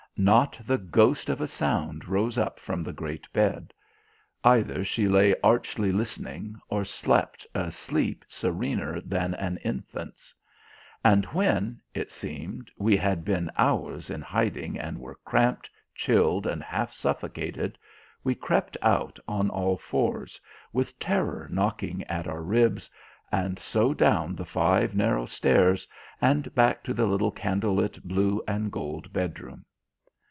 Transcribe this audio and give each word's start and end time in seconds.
Not 0.17 0.59
the 0.65 0.77
ghost 0.77 1.29
of 1.29 1.39
a 1.41 1.47
sound 1.47 2.05
rose 2.07 2.37
up 2.37 2.59
from 2.59 2.83
the 2.83 2.91
great 2.93 3.31
bed. 3.33 3.73
Either 4.43 4.83
she 4.83 5.07
lay 5.07 5.33
archly 5.41 5.91
listening 5.91 6.57
or 6.69 6.83
slept 6.85 7.47
a 7.55 7.71
sleep 7.71 8.25
serener 8.27 8.99
than 9.01 9.33
an 9.35 9.57
infant's. 9.63 10.35
And 11.03 11.25
when, 11.27 11.81
it 11.95 12.11
seemed, 12.11 12.69
we 12.77 12.97
had 12.97 13.23
been 13.25 13.49
hours 13.57 14.09
in 14.11 14.21
hiding 14.21 14.77
and 14.77 14.99
were 14.99 15.15
cramped, 15.25 15.69
chilled, 15.95 16.45
and 16.45 16.61
half 16.61 16.93
suffocated, 16.93 17.77
we 18.23 18.35
crept 18.35 18.75
out 18.83 19.17
on 19.29 19.49
all 19.49 19.77
fours, 19.77 20.39
with 20.73 20.99
terror 20.99 21.47
knocking 21.49 22.03
at 22.03 22.27
our 22.27 22.43
ribs, 22.43 22.91
and 23.31 23.57
so 23.57 23.91
down 23.93 24.35
the 24.35 24.45
five 24.45 24.93
narrow 24.93 25.25
stairs 25.25 25.87
and 26.21 26.53
back 26.53 26.83
to 26.83 26.93
the 26.93 27.07
little 27.07 27.31
candle 27.31 27.75
lit 27.75 28.03
blue 28.03 28.43
and 28.45 28.71
gold 28.73 29.11
bedroom. 29.13 29.65